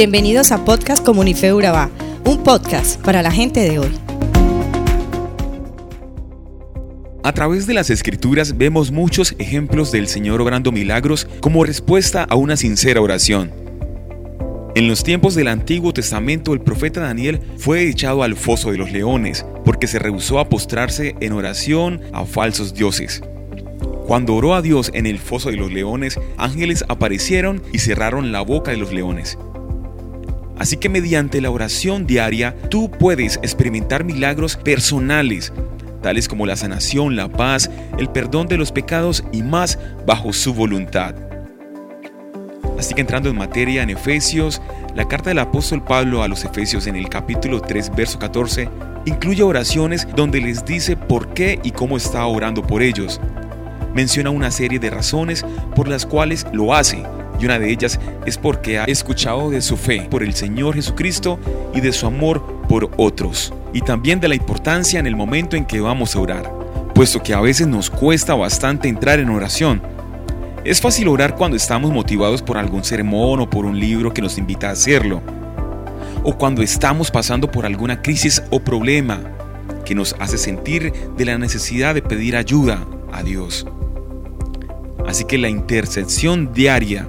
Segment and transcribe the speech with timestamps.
[0.00, 1.90] Bienvenidos a Podcast Comunife Urabá,
[2.24, 3.90] un podcast para la gente de hoy.
[7.22, 12.34] A través de las escrituras vemos muchos ejemplos del Señor obrando milagros como respuesta a
[12.34, 13.52] una sincera oración.
[14.74, 18.90] En los tiempos del Antiguo Testamento el profeta Daniel fue echado al foso de los
[18.90, 23.20] leones porque se rehusó a postrarse en oración a falsos dioses.
[24.06, 28.40] Cuando oró a Dios en el foso de los leones, ángeles aparecieron y cerraron la
[28.40, 29.36] boca de los leones.
[30.60, 35.54] Así que mediante la oración diaria tú puedes experimentar milagros personales,
[36.02, 40.52] tales como la sanación, la paz, el perdón de los pecados y más bajo su
[40.52, 41.14] voluntad.
[42.78, 44.60] Así que entrando en materia en Efesios,
[44.94, 48.68] la carta del apóstol Pablo a los Efesios en el capítulo 3, verso 14,
[49.06, 53.18] incluye oraciones donde les dice por qué y cómo está orando por ellos.
[53.94, 55.42] Menciona una serie de razones
[55.74, 57.02] por las cuales lo hace,
[57.40, 61.38] y una de ellas es porque ha escuchado de su fe por el Señor Jesucristo
[61.74, 65.64] y de su amor por otros, y también de la importancia en el momento en
[65.64, 66.52] que vamos a orar,
[66.94, 69.82] puesto que a veces nos cuesta bastante entrar en oración.
[70.64, 74.36] Es fácil orar cuando estamos motivados por algún sermón o por un libro que nos
[74.36, 75.22] invita a hacerlo,
[76.22, 79.20] o cuando estamos pasando por alguna crisis o problema
[79.86, 83.66] que nos hace sentir de la necesidad de pedir ayuda a Dios.
[85.08, 87.08] Así que la intercesión diaria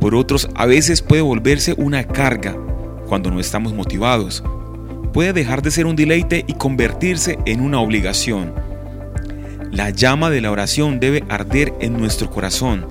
[0.00, 2.56] por otros a veces puede volverse una carga
[3.06, 4.42] cuando no estamos motivados.
[5.12, 8.54] Puede dejar de ser un deleite y convertirse en una obligación.
[9.70, 12.86] La llama de la oración debe arder en nuestro corazón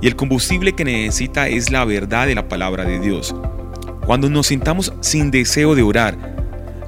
[0.00, 3.34] y el combustible que necesita es la verdad de la palabra de Dios.
[4.06, 6.16] Cuando nos sintamos sin deseo de orar,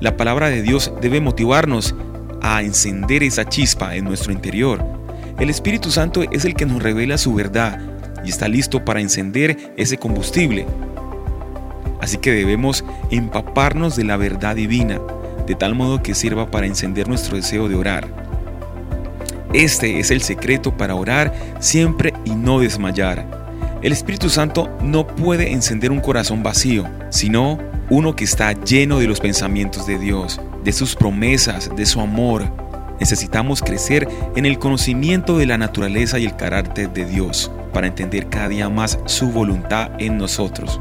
[0.01, 1.95] la palabra de Dios debe motivarnos
[2.41, 4.85] a encender esa chispa en nuestro interior.
[5.39, 7.95] El Espíritu Santo es el que nos revela su verdad
[8.27, 10.67] y está listo para encender ese combustible.
[12.01, 15.01] Así que debemos empaparnos de la verdad divina,
[15.47, 18.09] de tal modo que sirva para encender nuestro deseo de orar.
[19.53, 23.47] Este es el secreto para orar siempre y no desmayar.
[23.81, 29.07] El Espíritu Santo no puede encender un corazón vacío, sino uno que está lleno de
[29.07, 32.45] los pensamientos de Dios, de sus promesas, de su amor.
[33.01, 38.29] Necesitamos crecer en el conocimiento de la naturaleza y el carácter de Dios para entender
[38.29, 40.80] cada día más su voluntad en nosotros.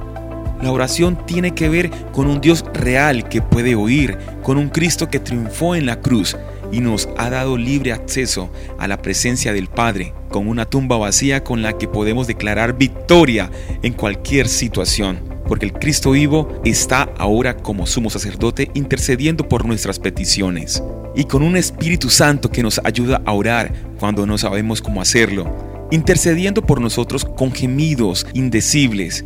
[0.62, 5.10] La oración tiene que ver con un Dios real que puede oír, con un Cristo
[5.10, 6.38] que triunfó en la cruz
[6.72, 8.50] y nos ha dado libre acceso
[8.80, 13.52] a la presencia del Padre, con una tumba vacía con la que podemos declarar victoria
[13.84, 20.00] en cualquier situación, porque el Cristo vivo está ahora como sumo sacerdote intercediendo por nuestras
[20.00, 20.82] peticiones,
[21.16, 25.88] y con un Espíritu Santo que nos ayuda a orar cuando no sabemos cómo hacerlo,
[25.92, 29.24] intercediendo por nosotros con gemidos indecibles.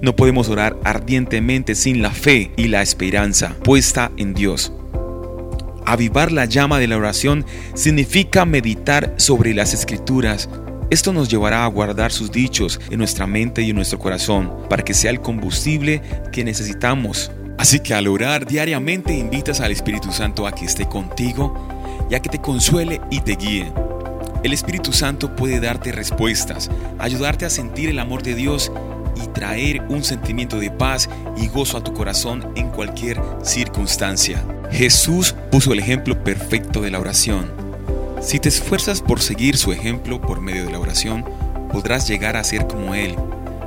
[0.00, 4.72] No podemos orar ardientemente sin la fe y la esperanza puesta en Dios.
[5.84, 7.44] Avivar la llama de la oración
[7.74, 10.48] significa meditar sobre las escrituras.
[10.90, 14.84] Esto nos llevará a guardar sus dichos en nuestra mente y en nuestro corazón para
[14.84, 17.30] que sea el combustible que necesitamos.
[17.58, 21.54] Así que al orar diariamente invitas al Espíritu Santo a que esté contigo
[22.10, 23.72] y a que te consuele y te guíe.
[24.42, 28.72] El Espíritu Santo puede darte respuestas, ayudarte a sentir el amor de Dios
[29.14, 34.44] y traer un sentimiento de paz y gozo a tu corazón en cualquier circunstancia.
[34.72, 37.52] Jesús puso el ejemplo perfecto de la oración.
[38.20, 41.24] Si te esfuerzas por seguir su ejemplo por medio de la oración,
[41.70, 43.14] podrás llegar a ser como Él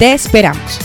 [0.00, 0.78] Te esperamos.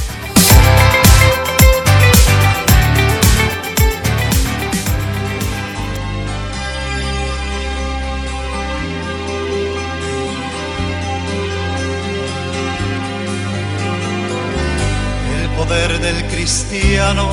[15.31, 17.29] El poder del cristiano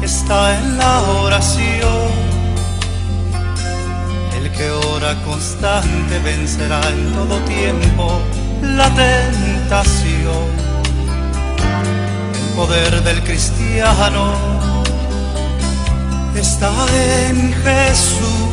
[0.00, 2.12] está en la oración.
[4.36, 8.22] El que ora constante vencerá en todo tiempo
[8.76, 10.48] la tentación.
[12.34, 14.34] El poder del cristiano
[16.34, 16.72] está
[17.28, 18.44] en Jesús.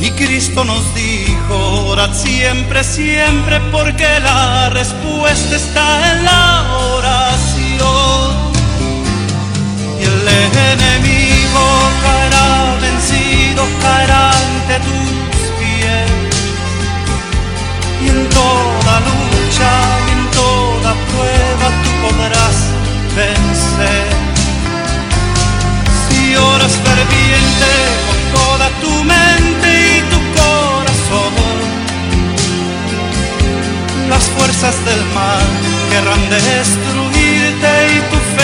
[0.00, 8.52] Y Cristo nos dijo, orad siempre, siempre, porque la respuesta está en la oración.
[10.00, 10.28] Y el
[10.72, 11.64] enemigo
[12.02, 14.41] caerá vencido, caerá
[34.84, 35.42] del mal
[35.90, 38.41] querrán destruirte y tu ferirte,